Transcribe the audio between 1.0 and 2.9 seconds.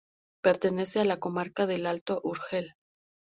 la comarca del Alto Urgel.